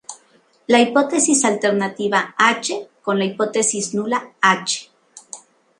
[0.65, 4.89] La hipótesis alternativa "H" contra la hipótesis nula "H".